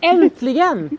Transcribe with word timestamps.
Äntligen! 0.00 0.98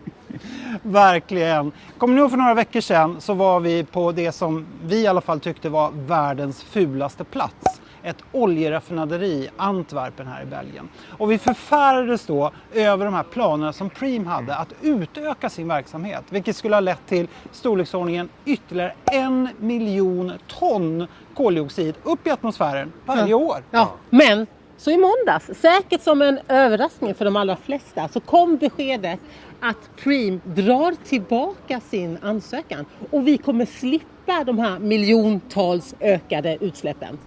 Verkligen. 0.81 1.71
Kommer 1.97 2.13
ni 2.15 2.21
ihåg 2.21 2.29
för 2.29 2.37
några 2.37 2.53
veckor 2.53 2.81
sedan 2.81 3.21
så 3.21 3.33
var 3.33 3.59
vi 3.59 3.83
på 3.83 4.11
det 4.11 4.31
som 4.31 4.65
vi 4.83 5.01
i 5.01 5.07
alla 5.07 5.21
fall 5.21 5.39
tyckte 5.39 5.69
var 5.69 5.91
världens 5.91 6.63
fulaste 6.63 7.23
plats. 7.23 7.81
Ett 8.03 8.23
oljeraffinaderi 8.31 9.31
i 9.31 9.49
Antwerpen 9.57 10.27
här 10.27 10.43
i 10.43 10.45
Belgien. 10.45 10.89
Och 11.17 11.31
vi 11.31 11.37
förfärades 11.37 12.25
då 12.25 12.51
över 12.73 13.05
de 13.05 13.13
här 13.13 13.23
planerna 13.23 13.73
som 13.73 13.89
Preem 13.89 14.27
hade 14.27 14.55
att 14.55 14.73
utöka 14.81 15.49
sin 15.49 15.67
verksamhet. 15.67 16.23
Vilket 16.29 16.55
skulle 16.55 16.75
ha 16.75 16.81
lett 16.81 17.07
till 17.07 17.27
storleksordningen 17.51 18.29
ytterligare 18.45 18.93
en 19.05 19.49
miljon 19.59 20.31
ton 20.47 21.07
koldioxid 21.33 21.95
upp 22.03 22.27
i 22.27 22.29
atmosfären 22.29 22.91
varje 23.05 23.33
år. 23.33 23.63
Ja, 23.71 23.91
men 24.09 24.47
så 24.79 24.91
i 24.91 24.97
måndags, 24.97 25.59
säkert 25.61 26.01
som 26.01 26.21
en 26.21 26.39
överraskning 26.47 27.15
för 27.15 27.25
de 27.25 27.35
allra 27.35 27.55
flesta, 27.55 28.07
så 28.07 28.19
kom 28.19 28.57
beskedet 28.57 29.19
att 29.59 29.89
Preem 30.03 30.41
drar 30.43 30.95
tillbaka 31.05 31.79
sin 31.79 32.17
ansökan 32.21 32.85
och 33.11 33.27
vi 33.27 33.37
kommer 33.37 33.65
slippa 33.65 34.43
de 34.43 34.59
här 34.59 34.79
miljontals 34.79 35.95
ökade 35.99 36.57
utsläppen. 36.61 37.17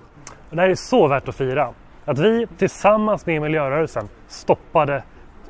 Det 0.50 0.60
här 0.60 0.68
är 0.68 0.74
så 0.74 1.08
värt 1.08 1.28
att 1.28 1.36
fira. 1.36 1.74
Att 2.04 2.18
vi 2.18 2.46
tillsammans 2.58 3.26
med 3.26 3.42
miljörörelsen 3.42 4.08
stoppade 4.28 5.02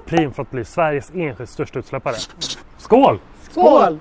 Preem 0.07 0.32
från 0.32 0.43
att 0.43 0.51
bli 0.51 0.65
Sveriges 0.65 1.12
enskilt 1.15 1.51
största 1.51 1.79
utsläppare. 1.79 2.15
Skål! 2.79 3.19
Skål! 3.51 3.98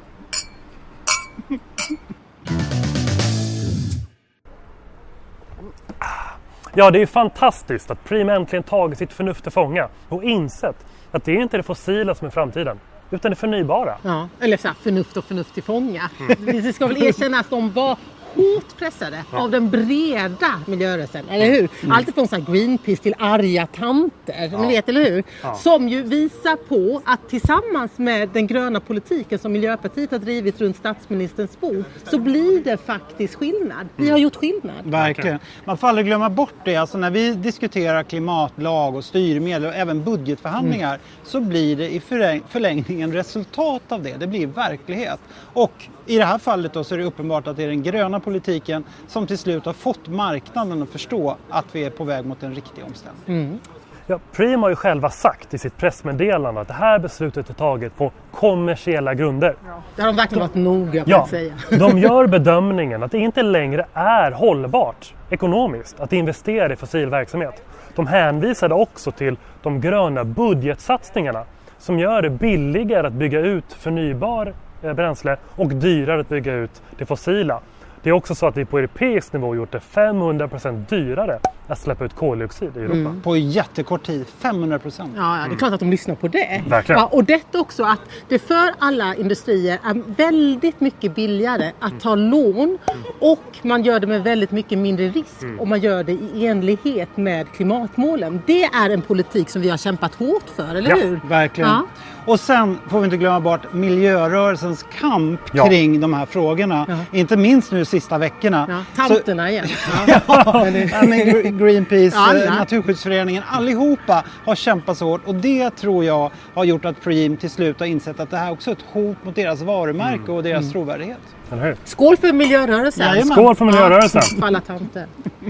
Ja, 6.74 6.92
det 6.92 7.02
är 7.02 7.06
fantastiskt 7.06 7.92
att 7.92 8.04
Preem 8.04 8.30
äntligen 8.30 8.64
tagit 8.64 8.98
sitt 8.98 9.14
förnuft 9.14 9.44
till 9.44 9.52
fånga 9.52 9.90
och 10.10 10.24
insett 10.24 10.86
att 11.12 11.24
det 11.24 11.32
är 11.32 11.42
inte 11.42 11.58
det 11.58 11.64
fossila 11.64 12.16
som 12.16 12.28
är 12.28 12.32
framtiden, 12.32 12.80
utan 13.12 13.32
det 13.32 13.36
förnybara. 13.36 13.98
Ja, 14.04 14.28
eller 14.40 14.58
så 14.58 14.68
här, 14.68 14.76
förnuft 14.82 15.18
och 15.18 15.24
förnuft 15.24 15.54
till 15.54 15.64
fånga. 15.64 16.10
Det 16.40 16.74
ska 16.74 16.88
väl 16.88 17.04
erkännas 17.04 17.42
att 17.42 17.50
de 17.50 17.72
var 17.72 17.98
hårt 18.36 18.78
pressade 18.78 19.24
av 19.32 19.52
den 19.52 19.70
breda 19.70 20.62
miljörörelsen, 20.68 21.30
eller 21.30 21.46
hur? 21.46 21.70
Mm. 21.82 21.92
Allt 21.92 22.14
från 22.14 22.28
så 22.28 22.36
här 22.36 22.54
Greenpeace 22.54 23.02
till 23.04 23.16
arga 23.20 23.68
tanter, 23.68 24.58
ni 24.62 24.68
vet, 24.68 24.90
eller 24.90 25.10
hur? 25.10 25.24
Som 25.64 25.90
ju 25.90 26.02
visar 26.04 26.56
på 26.56 27.02
att 27.06 27.30
tillsammans 27.30 27.92
med 27.98 28.30
den 28.30 28.48
gröna 28.48 28.80
politiken 28.80 29.40
som 29.40 29.52
Miljöpartiet 29.52 30.12
har 30.12 30.20
drivit 30.20 30.62
runt 30.62 30.78
statsministerns 30.78 31.60
bord 31.60 31.84
så 32.10 32.20
blir 32.20 32.64
det 32.64 32.78
faktiskt 32.78 33.36
skillnad. 33.36 33.88
Vi 33.96 34.10
har 34.10 34.18
gjort 34.18 34.36
skillnad. 34.36 34.76
Verkligen. 34.84 35.40
Man 35.66 35.78
får 35.78 35.88
aldrig 35.88 36.06
glömma 36.08 36.30
bort 36.30 36.54
det. 36.66 36.76
Alltså 36.76 36.98
när 36.98 37.12
vi 37.12 37.34
diskuterar 37.34 38.04
klimatlag 38.04 38.96
och 38.96 39.04
styrmedel 39.04 39.66
och 39.68 39.76
även 39.76 40.04
budgetförhandlingar 40.04 41.00
så 41.24 41.40
blir 41.42 41.76
det 41.76 41.90
i 41.94 42.00
förläng- 42.00 42.42
förlängningen 42.50 43.14
resultat 43.14 43.82
av 43.90 44.04
det. 44.04 44.14
Det 44.20 44.28
blir 44.28 44.48
verklighet. 44.48 45.20
Och 45.54 45.72
i 46.12 46.18
det 46.18 46.26
här 46.26 46.38
fallet 46.38 46.74
då 46.74 46.84
så 46.84 46.94
är 46.96 47.00
det 47.00 47.04
uppenbart 47.04 47.48
att 47.48 47.58
det 47.58 47.64
är 47.64 47.68
den 47.68 47.84
gröna 47.84 48.20
politiken 48.20 48.84
som 49.08 49.28
till 49.28 49.38
slut 49.38 49.66
har 49.66 49.74
fått 49.74 50.08
marknaden 50.08 50.84
att 50.84 50.90
förstå 50.90 51.38
att 51.50 51.66
vi 51.72 51.84
är 51.84 51.90
på 51.90 52.04
väg 52.04 52.26
mot 52.26 52.44
en 52.44 52.56
riktig 52.56 52.84
omställning. 52.86 53.60
Ja, 54.08 54.20
Preem 54.32 54.64
har 54.64 54.70
ju 54.70 54.76
själva 54.76 55.10
sagt 55.10 55.54
i 55.54 55.58
sitt 55.58 55.78
pressmeddelande 55.78 56.62
att 56.62 56.68
det 56.68 56.74
här 56.74 57.00
beslutet 57.00 57.50
är 57.50 57.54
taget 57.54 57.98
på 57.98 58.12
kommersiella 58.32 59.14
grunder. 59.14 59.56
Det 59.96 60.02
har 60.02 60.08
de 60.08 60.16
verkligen 60.16 60.40
varit 60.42 60.56
noga 60.56 61.00
med 61.00 61.04
Ja, 61.10 61.24
att 61.24 61.30
säga. 61.30 61.54
de 61.80 61.98
gör 61.98 62.28
bedömningen 62.28 63.04
att 63.04 63.12
det 63.12 63.18
inte 63.20 63.44
längre 63.44 63.86
är 63.94 64.32
hållbart 64.32 65.14
ekonomiskt 65.30 66.00
att 66.00 66.14
investera 66.14 66.74
i 66.74 66.76
fossil 66.76 67.10
verksamhet. 67.10 67.64
De 67.96 68.08
hänvisade 68.08 68.76
också 68.76 69.12
till 69.12 69.38
de 69.64 69.82
gröna 69.82 70.24
budgetsatsningarna 70.24 71.44
som 71.78 72.00
gör 72.00 72.22
det 72.22 72.30
billigare 72.30 73.08
att 73.08 73.14
bygga 73.14 73.40
ut 73.40 73.74
förnybar 73.74 74.54
Eh, 74.84 74.94
bränsle 74.94 75.38
och 75.56 75.70
dyrare 75.70 76.22
att 76.22 76.30
bygga 76.30 76.54
ut 76.54 76.82
det 76.98 77.06
fossila. 77.06 77.60
Det 78.04 78.10
är 78.10 78.14
också 78.14 78.36
så 78.36 78.48
att 78.48 78.58
vi 78.58 78.66
på 78.66 78.78
europeisk 78.78 79.34
nivå 79.34 79.56
gjort 79.56 79.72
det 79.72 79.80
500% 79.80 80.90
dyrare 80.90 81.40
att 81.72 81.80
släppa 81.80 82.06
ut 82.06 82.16
koldioxid 82.16 82.78
i 82.78 82.80
Europa. 82.80 83.16
På 83.24 83.38
jättekort 83.38 84.04
tid, 84.04 84.26
500 84.40 84.80
procent. 84.80 85.12
Ja, 85.16 85.38
ja, 85.42 85.48
det 85.48 85.56
är 85.56 85.58
klart 85.58 85.74
att 85.74 85.80
de 85.80 85.90
lyssnar 85.92 86.16
på 86.16 86.28
det. 86.28 86.64
Verkligen. 86.68 87.02
Ja, 87.02 87.08
och 87.12 87.24
detta 87.24 87.60
också 87.60 87.84
att 87.84 88.00
det 88.30 88.40
för 88.40 88.74
alla 88.80 89.16
industrier 89.16 89.80
är 89.84 90.02
väldigt 90.18 90.82
mycket 90.82 91.16
billigare 91.16 91.72
att 91.80 92.00
ta 92.00 92.16
lån 92.16 92.78
och 93.20 93.44
man 93.62 93.84
gör 93.84 94.00
det 94.00 94.08
med 94.08 94.24
väldigt 94.24 94.52
mycket 94.52 94.78
mindre 94.78 95.08
risk 95.10 95.44
och 95.60 95.68
man 95.68 95.80
gör 95.80 96.04
det 96.04 96.12
i 96.12 96.48
enlighet 96.48 97.18
med 97.18 97.52
klimatmålen. 97.52 98.42
Det 98.46 98.64
är 98.64 98.90
en 98.90 99.02
politik 99.02 99.50
som 99.50 99.62
vi 99.62 99.70
har 99.70 99.78
kämpat 99.78 100.16
hårt 100.16 100.50
för, 100.56 100.76
eller 100.76 100.90
Ja, 100.90 100.96
hur? 100.96 101.20
Verkligen. 101.30 101.70
Ja. 101.70 101.82
Och 102.26 102.40
sen 102.40 102.78
får 102.90 103.00
vi 103.00 103.06
inte 103.06 103.18
glömma 103.18 103.40
bort 103.40 103.74
miljörörelsens 103.74 104.86
kamp 105.00 105.40
Ja. 105.54 105.68
kring 105.68 106.00
de 106.00 106.14
här 106.14 106.26
frågorna. 106.26 107.06
Inte 107.12 107.38
minst 107.38 107.72
nu 107.72 107.86
sista 107.86 108.18
veckorna. 108.18 108.66
Ja, 108.98 109.04
Så- 109.08 109.14
tanterna 109.14 109.52
igen. 109.52 109.66
Ja, 110.08 110.22
ja, 110.28 110.66
men 111.08 111.58
Greenpeace, 111.62 112.16
Ja, 112.18 112.30
alla. 112.30 112.44
eh, 112.46 112.56
Naturskyddsföreningen, 112.56 113.44
allihopa 113.52 114.24
har 114.46 114.56
kämpat 114.56 114.98
så 114.98 115.06
hårt 115.06 115.22
och 115.26 115.36
det 115.36 115.70
tror 115.70 116.06
jag 116.06 116.32
har 116.54 116.64
gjort 116.64 116.86
att 116.86 117.02
Preem 117.02 117.38
till 117.38 117.50
slut 117.50 117.80
har 117.80 117.88
insett 117.88 118.20
att 118.20 118.30
det 118.30 118.38
här 118.38 118.52
också 118.52 118.70
är 118.72 118.76
ett 118.76 118.86
hot 118.92 119.18
mot 119.24 119.36
deras 119.36 119.62
varumärke 119.62 120.32
och 120.32 120.44
deras 120.44 120.72
trovärdighet. 120.72 121.18
Eller 121.52 121.64
hur? 121.66 121.78
Skål 121.84 122.18
för 122.18 122.34
miljörörelsen! 122.34 123.06
Jajamän. 123.08 123.38
Skål 123.38 123.56
för 123.56 123.66
miljörörelsen! 123.66 124.22
För 124.22 124.48
alla 124.48 124.62
tanter. 124.62 125.06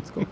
Skål. 0.05 0.25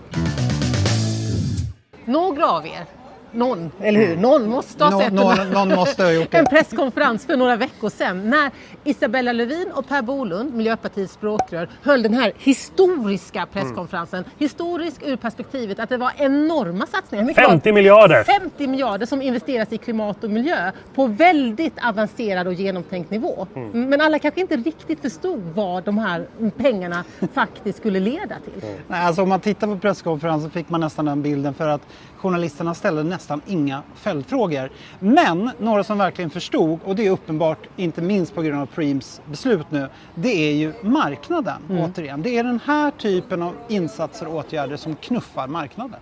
Några 2.05 2.45
av 2.47 2.65
er, 2.65 2.85
någon, 3.31 3.71
eller 3.81 3.99
hur? 4.07 4.17
Någon 4.17 4.49
måste 4.49 4.83
ha 4.83 4.91
Nå- 4.91 4.99
sett 4.99 5.13
någon, 5.13 5.37
här- 5.37 5.45
någon 5.45 5.69
måste 5.75 6.03
ha 6.03 6.11
gjort 6.11 6.27
en 6.33 6.43
det. 6.43 6.49
presskonferens 6.49 7.25
för 7.25 7.37
några 7.37 7.55
veckor 7.55 7.89
sedan 7.89 8.29
när 8.29 8.51
Isabella 8.83 9.31
Lövin 9.31 9.71
och 9.75 9.87
Per 9.87 10.01
Bolund, 10.01 10.53
Miljöpartiets 10.53 11.13
språkrör, 11.13 11.69
höll 11.83 12.03
den 12.03 12.13
här 12.13 12.33
historiska 12.37 13.45
presskonferensen. 13.53 14.23
Historisk 14.37 15.01
ur 15.05 15.15
perspektivet 15.15 15.79
att 15.79 15.89
det 15.89 15.97
var 15.97 16.11
enorma 16.17 16.85
satsningar. 16.85 17.23
Hur 17.23 17.27
mycket 17.27 17.43
var 17.43 17.49
det? 17.49 17.53
50 17.53 17.71
miljarder! 17.71 18.23
50 18.23 18.67
miljarder 18.67 19.05
som 19.05 19.21
investeras 19.21 19.73
i 19.73 19.77
klimat 19.77 20.23
och 20.23 20.29
miljö 20.29 20.71
på 20.95 21.07
väldigt 21.07 21.73
avancerad 21.85 22.47
och 22.47 22.53
genomtänkt 22.53 23.11
nivå. 23.11 23.47
Men 23.73 24.01
alla 24.01 24.19
kanske 24.19 24.41
inte 24.41 24.57
riktigt 24.57 25.01
förstod 25.01 25.39
vad 25.55 25.83
de 25.83 25.97
här 25.97 26.27
pengarna 26.57 27.03
faktiskt 27.33 27.77
skulle 27.79 27.99
leda 27.99 28.35
till. 28.45 28.63
Nej, 28.87 29.05
alltså 29.05 29.21
om 29.21 29.29
man 29.29 29.39
tittar 29.39 29.67
på 29.67 29.77
presskonferensen 29.77 30.51
fick 30.51 30.69
man 30.69 30.81
nästan 30.81 31.05
den 31.05 31.21
bilden 31.21 31.53
för 31.53 31.67
att 31.67 31.81
journalisterna 32.19 32.73
ställde 32.73 33.03
nästan 33.03 33.41
inga 33.45 33.81
följdfrågor. 33.95 34.69
Men 34.99 35.51
några 35.59 35.83
som 35.83 35.97
verkligen 35.97 36.29
förstod, 36.29 36.79
och 36.85 36.95
det 36.95 37.07
är 37.07 37.11
uppenbart 37.11 37.57
inte 37.75 38.01
minst 38.01 38.35
på 38.35 38.41
grund 38.41 38.61
av 38.61 38.65
Preems 38.65 39.21
beslut 39.25 39.65
nu, 39.69 39.87
det 40.15 40.49
är 40.49 40.53
ju 40.53 40.73
marknaden 40.81 41.61
återigen. 41.69 42.21
Det 42.21 42.37
är 42.37 42.43
den 42.43 42.59
här 42.65 42.91
typen 42.91 43.41
av 43.41 43.55
insatser 43.67 44.27
och 44.27 44.35
åtgärder 44.35 44.75
som 44.75 44.95
knuffar 44.95 45.47
marknaden. 45.47 45.99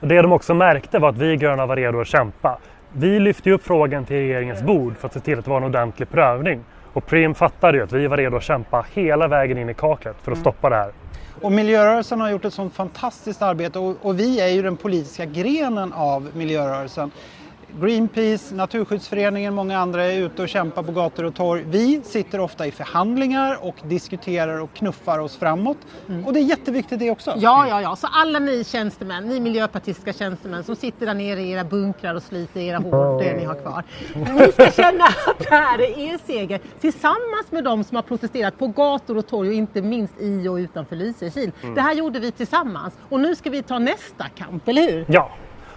Och 0.00 0.08
det 0.08 0.22
de 0.22 0.32
också 0.32 0.54
märkte 0.54 0.98
var 0.98 1.08
att 1.08 1.18
vi 1.18 1.36
gröna 1.36 1.66
var 1.66 1.76
redo 1.76 2.00
att 2.00 2.06
kämpa. 2.06 2.58
Vi 2.92 3.20
lyfte 3.20 3.50
upp 3.50 3.64
frågan 3.64 4.04
till 4.04 4.16
regeringens 4.16 4.62
bord 4.62 4.96
för 4.96 5.06
att 5.06 5.14
se 5.14 5.20
till 5.20 5.38
att 5.38 5.44
det 5.44 5.50
var 5.50 5.56
en 5.56 5.64
ordentlig 5.64 6.10
prövning. 6.10 6.64
Och 6.96 7.06
Preem 7.06 7.34
fattade 7.34 7.78
ju 7.78 7.84
att 7.84 7.92
vi 7.92 8.06
var 8.06 8.16
redo 8.16 8.36
att 8.36 8.42
kämpa 8.42 8.86
hela 8.92 9.28
vägen 9.28 9.58
in 9.58 9.68
i 9.68 9.74
kaklet 9.74 10.16
för 10.22 10.32
att 10.32 10.38
stoppa 10.38 10.70
det 10.70 10.76
här. 10.76 10.92
Och 11.42 11.52
miljörörelsen 11.52 12.20
har 12.20 12.30
gjort 12.30 12.44
ett 12.44 12.54
sånt 12.54 12.74
fantastiskt 12.74 13.42
arbete 13.42 13.78
och, 13.78 13.96
och 14.02 14.18
vi 14.18 14.40
är 14.40 14.48
ju 14.48 14.62
den 14.62 14.76
politiska 14.76 15.24
grenen 15.24 15.92
av 15.92 16.30
miljörörelsen. 16.34 17.10
Greenpeace, 17.80 18.54
Naturskyddsföreningen, 18.54 19.54
många 19.54 19.78
andra 19.78 20.04
är 20.04 20.18
ute 20.18 20.42
och 20.42 20.48
kämpar 20.48 20.82
på 20.82 20.92
gator 20.92 21.24
och 21.24 21.34
torg. 21.34 21.64
Vi 21.66 22.00
sitter 22.04 22.40
ofta 22.40 22.66
i 22.66 22.70
förhandlingar 22.70 23.58
och 23.60 23.74
diskuterar 23.84 24.60
och 24.60 24.74
knuffar 24.74 25.18
oss 25.18 25.36
framåt. 25.36 25.76
Och 26.26 26.32
det 26.32 26.40
är 26.40 26.44
jätteviktigt 26.44 26.98
det 26.98 27.10
också. 27.10 27.34
Ja, 27.36 27.66
ja, 27.68 27.82
ja. 27.82 27.96
Så 27.96 28.06
alla 28.06 28.38
ni 28.38 28.64
tjänstemän, 28.64 29.28
ni 29.28 29.40
miljöpartistiska 29.40 30.12
tjänstemän 30.12 30.64
som 30.64 30.76
sitter 30.76 31.06
där 31.06 31.14
nere 31.14 31.40
i 31.40 31.50
era 31.50 31.64
bunkrar 31.64 32.14
och 32.14 32.22
sliter 32.22 32.60
era 32.60 32.78
hår, 32.78 33.22
det 33.22 33.36
ni 33.36 33.44
har 33.44 33.54
kvar. 33.54 33.84
Ni 34.14 34.52
ska 34.52 34.70
känna 34.70 35.04
att 35.04 35.38
det 35.38 35.54
här 35.54 35.78
är 35.78 35.98
er 35.98 36.18
seger 36.26 36.60
tillsammans 36.80 37.50
med 37.50 37.64
de 37.64 37.84
som 37.84 37.96
har 37.96 38.02
protesterat 38.02 38.58
på 38.58 38.66
gator 38.66 39.16
och 39.16 39.26
torg 39.26 39.48
och 39.48 39.54
inte 39.54 39.82
minst 39.82 40.14
i 40.20 40.48
och 40.48 40.54
utanför 40.54 40.96
Lysekil. 40.96 41.52
Det 41.74 41.80
här 41.80 41.94
gjorde 41.94 42.20
vi 42.20 42.32
tillsammans 42.32 42.94
och 43.08 43.20
nu 43.20 43.36
ska 43.36 43.50
vi 43.50 43.62
ta 43.62 43.78
nästa 43.78 44.24
kamp, 44.24 44.68
eller 44.68 44.82
hur? 44.82 45.04
Ja, 45.08 45.30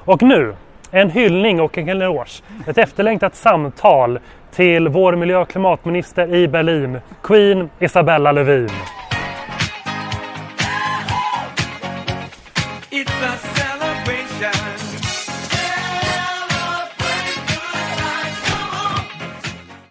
och 0.05 0.23
nu 0.23 0.55
en 0.91 1.09
hyllning 1.11 1.61
och 1.61 1.77
en 1.77 1.89
eloge. 1.89 2.41
Ett 2.67 2.77
efterlängtat 2.77 3.35
samtal 3.35 4.19
till 4.51 4.87
vår 4.87 5.15
miljö 5.15 5.37
och 5.37 5.49
klimatminister 5.49 6.35
i 6.35 6.47
Berlin, 6.47 6.99
Queen 7.23 7.69
Isabella 7.79 8.31
Lövin. 8.31 8.69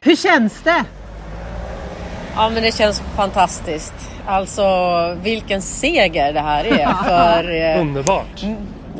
Hur 0.00 0.16
känns 0.16 0.62
det? 0.62 0.84
Ja 2.34 2.50
men 2.54 2.62
det 2.62 2.76
känns 2.76 3.00
fantastiskt. 3.00 3.94
Alltså 4.26 4.64
vilken 5.22 5.62
seger 5.62 6.32
det 6.32 6.40
här 6.40 6.64
är 6.64 6.86
för 7.04 7.74
eh, 7.76 7.80
Underbart! 7.80 8.44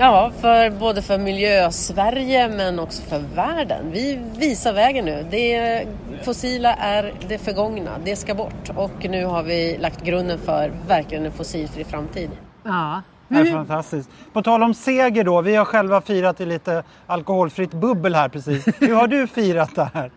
Ja, 0.00 0.33
för, 0.41 0.71
både 0.71 1.03
för 1.03 1.19
miljö-Sverige 1.19 2.49
men 2.49 2.79
också 2.79 3.03
för 3.03 3.19
världen. 3.35 3.91
Vi 3.93 4.21
visar 4.37 4.73
vägen 4.73 5.05
nu. 5.05 5.27
Det 5.31 5.87
fossila 6.23 6.75
är 6.75 7.15
det 7.29 7.39
förgångna, 7.39 7.91
det 8.05 8.17
ska 8.17 8.35
bort. 8.35 8.71
Och 8.77 9.06
nu 9.11 9.25
har 9.25 9.43
vi 9.43 9.79
lagt 9.79 10.05
grunden 10.05 10.39
för 10.39 10.73
verkligen 10.89 11.27
en 11.27 11.33
fossilfri 11.33 11.85
framtid. 11.85 12.31
Ja. 12.62 13.03
Det 13.29 13.39
är 13.39 13.53
fantastiskt. 13.53 14.11
På 14.33 14.43
tal 14.43 14.62
om 14.62 14.75
seger 14.75 15.25
då, 15.25 15.41
vi 15.41 15.56
har 15.56 15.65
själva 15.65 16.00
firat 16.00 16.41
i 16.41 16.47
lite 16.47 16.83
alkoholfritt 17.06 17.71
bubbel 17.71 18.15
här 18.15 18.29
precis. 18.29 18.65
Hur 18.81 18.95
har 18.95 19.06
du 19.06 19.27
firat 19.27 19.75
det 19.75 19.91
här? 19.95 20.11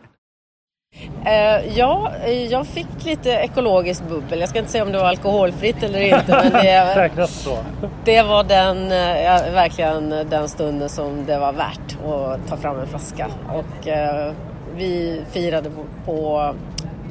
Eh, 1.26 1.78
ja, 1.78 2.12
eh, 2.26 2.46
jag 2.46 2.68
fick 2.68 3.06
lite 3.06 3.32
ekologiskt 3.32 4.04
bubbel. 4.10 4.40
Jag 4.40 4.50
ska 4.50 4.60
inte 4.60 4.72
säga 4.72 4.84
om 4.84 4.92
det 4.92 4.98
var 4.98 5.06
alkoholfritt 5.06 5.84
eller 5.84 6.00
inte. 6.00 6.40
men 6.44 6.52
det, 6.52 6.92
Säkrast 6.96 7.42
så. 7.42 7.58
det 8.06 8.22
var 8.22 8.44
den, 8.44 8.92
ja, 9.24 9.42
verkligen 9.54 10.10
den 10.10 10.50
stunden 10.50 10.90
som 10.90 11.26
det 11.26 11.38
var 11.38 11.54
värt 11.54 11.98
att 12.06 12.48
ta 12.48 12.58
fram 12.58 12.80
en 12.80 12.88
flaska. 12.88 13.28
Och 13.50 13.88
eh, 13.88 14.34
vi 14.76 15.22
firade 15.32 15.70
på, 15.70 15.86
på 16.06 16.54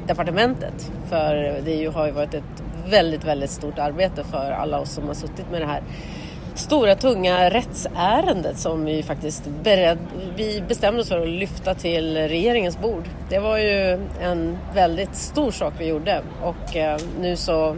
departementet. 0.07 0.91
För 1.09 1.61
det 1.65 1.71
ju, 1.71 1.89
har 1.89 2.05
ju 2.05 2.11
varit 2.11 2.33
ett 2.33 2.63
väldigt, 2.89 3.23
väldigt 3.23 3.51
stort 3.51 3.79
arbete 3.79 4.23
för 4.23 4.51
alla 4.51 4.79
oss 4.79 4.89
som 4.91 5.07
har 5.07 5.13
suttit 5.13 5.51
med 5.51 5.61
det 5.61 5.67
här 5.67 5.81
stora 6.53 6.95
tunga 6.95 7.49
rättsärendet 7.49 8.57
som 8.57 8.85
vi 8.85 9.03
faktiskt 9.03 9.47
bered, 9.63 9.97
vi 10.35 10.63
bestämde 10.67 11.01
oss 11.01 11.09
för 11.09 11.21
att 11.21 11.27
lyfta 11.27 11.73
till 11.73 12.17
regeringens 12.17 12.79
bord. 12.79 13.03
Det 13.29 13.39
var 13.39 13.57
ju 13.57 14.07
en 14.21 14.57
väldigt 14.73 15.15
stor 15.15 15.51
sak 15.51 15.73
vi 15.77 15.87
gjorde 15.87 16.21
och 16.43 16.75
eh, 16.75 16.97
nu 17.19 17.35
så 17.35 17.75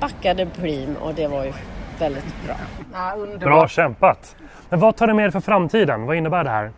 backade 0.00 0.46
Prim 0.46 0.96
och 0.96 1.14
det 1.14 1.26
var 1.26 1.44
ju 1.44 1.52
väldigt 1.98 2.44
bra. 2.46 2.56
ja. 2.92 3.16
Bra 3.38 3.68
kämpat! 3.68 4.36
Men 4.68 4.80
vad 4.80 4.96
tar 4.96 5.06
du 5.06 5.14
med 5.14 5.24
dig 5.24 5.32
för 5.32 5.40
framtiden? 5.40 6.06
Vad 6.06 6.16
innebär 6.16 6.44
det 6.44 6.50
här? 6.50 6.72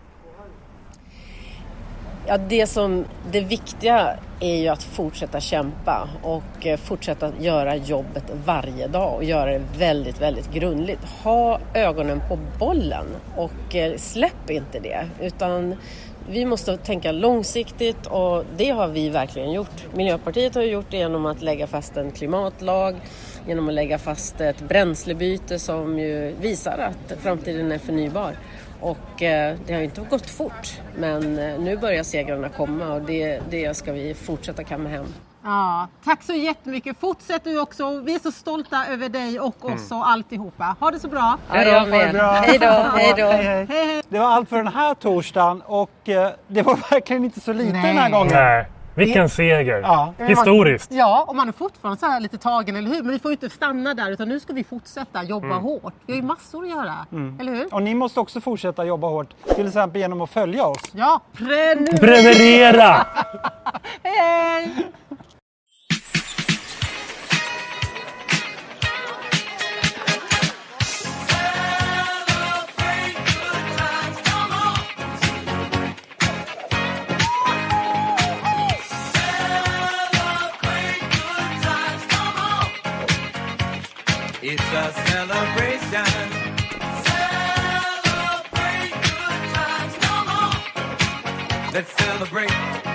Ja, 2.32 2.38
det, 2.38 2.67
som, 2.67 3.05
det 3.32 3.40
viktiga 3.40 4.17
är 4.40 4.56
ju 4.56 4.69
att 4.69 4.82
fortsätta 4.82 5.40
kämpa 5.40 6.08
och 6.23 6.67
eh, 6.67 6.76
fortsätta 6.79 7.32
göra 7.40 7.76
jobbet 7.76 8.25
varje 8.44 8.87
dag 8.87 9.14
och 9.14 9.25
göra 9.25 9.50
det 9.50 9.62
väldigt, 9.79 10.20
väldigt 10.20 10.52
grundligt. 10.52 11.05
Ha 11.05 11.61
ögonen 11.75 12.20
på 12.29 12.38
bollen 12.58 13.06
och 13.37 13.75
eh, 13.75 13.96
släpp 13.96 14.50
inte 14.50 14.81
det 14.81 15.06
utan 15.20 15.76
vi 16.29 16.44
måste 16.44 16.76
tänka 16.76 17.12
långsiktigt 17.12 18.06
och 18.06 18.44
det 18.56 18.70
har 18.70 18.88
vi 18.88 19.08
verkligen 19.08 19.52
gjort. 19.52 19.94
Miljöpartiet 19.94 20.55
har 20.55 20.62
gjort 20.62 20.90
det 20.90 20.96
genom 20.96 21.26
att 21.26 21.43
lägga 21.43 21.67
fast 21.67 21.96
en 21.96 22.11
klimatlag, 22.11 22.96
genom 23.49 23.69
att 23.69 23.75
lägga 23.75 23.99
fast 23.99 24.40
ett 24.40 24.61
bränslebyte 24.61 25.58
som 25.58 25.99
ju 25.99 26.34
visar 26.40 26.79
att 26.79 27.20
framtiden 27.20 27.73
är 27.73 27.79
förnybar. 27.79 28.37
Och 28.82 29.23
eh, 29.23 29.56
det 29.67 29.73
har 29.73 29.81
ju 29.81 29.84
inte 29.84 30.00
gått 30.00 30.31
fort, 30.31 30.81
men 30.96 31.38
eh, 31.38 31.61
nu 31.61 31.76
börjar 31.76 32.02
segrarna 32.02 32.49
komma 32.49 32.94
och 32.94 33.02
det, 33.02 33.40
det 33.50 33.76
ska 33.76 33.93
vi 33.93 34.14
fortsätta 34.14 34.64
kamma 34.64 34.88
hem. 34.88 35.05
Ja, 35.44 35.88
tack 36.05 36.23
så 36.23 36.32
jättemycket. 36.32 36.96
Fortsätt 37.00 37.44
du 37.44 37.61
också. 37.61 38.00
Vi 38.00 38.14
är 38.14 38.19
så 38.19 38.32
stolta 38.32 38.87
över 38.87 39.08
dig 39.08 39.40
och 39.40 39.64
oss 39.64 39.90
och 39.90 40.08
alltihopa. 40.08 40.76
Ha 40.81 40.90
det 40.90 40.99
så 40.99 41.08
bra. 41.08 41.38
Ja, 41.52 41.62
jag 41.62 41.88
med. 41.88 42.14
Hej 42.14 42.58
då, 42.58 42.67
hej 42.96 43.14
då. 43.17 43.25
Hej, 43.25 43.46
hej. 43.46 43.67
Hej, 43.69 43.87
hej. 43.87 44.02
Det 44.08 44.19
var 44.19 44.26
allt 44.26 44.49
för 44.49 44.56
den 44.56 44.69
här 44.69 44.94
torsdagen 44.94 45.62
och 45.67 46.08
eh, 46.08 46.31
det 46.49 46.62
var 46.62 46.79
verkligen 46.90 47.25
inte 47.25 47.40
så 47.40 47.52
lite 47.52 47.73
Nej. 47.73 47.82
den 47.82 47.96
här 47.96 48.11
gången. 48.11 48.32
Nej, 48.34 48.67
vilken 48.94 49.29
seger! 49.29 49.81
Ja. 49.81 50.15
Historiskt! 50.19 50.93
Ja, 50.93 51.25
och 51.29 51.37
man 51.37 51.49
är 51.49 51.53
fortfarande 51.53 52.00
så 52.00 52.06
här 52.06 52.21
lite 52.21 52.39
tagen, 52.39 52.77
eller 52.77 52.89
hur? 52.89 53.03
Men 53.03 53.12
vi 53.12 53.19
får 53.19 53.31
ju 53.31 53.33
inte 53.35 53.50
stanna 53.50 53.94
där 53.94 54.11
utan 54.11 54.29
nu 54.29 54.41
ska 54.41 54.53
vi 54.53 54.65
fortsätta 54.65 55.23
jobba 55.23 55.55
hårt. 55.55 55.94
Vi 56.06 56.12
har 56.12 56.21
ju 56.21 56.27
massor 56.27 56.62
att 56.65 56.71
göra, 56.71 57.06
eller 57.41 57.53
hur? 57.53 57.75
Och 57.75 57.83
ni 57.83 57.94
måste 57.94 58.21
också 58.21 58.41
fortsätta 58.41 58.85
jobba 58.85 59.06
hårt, 59.09 59.29
till 59.55 59.67
exempel 59.67 60.00
genom 60.00 60.21
att 60.21 60.31
följa 60.31 60.67
oss. 60.67 60.83
Ja, 60.93 61.21
prenumerera! 61.33 61.99
Prenumerera! 61.99 63.06
Hej! 64.03 64.87
Let's 91.73 91.90
celebrate. 91.96 92.92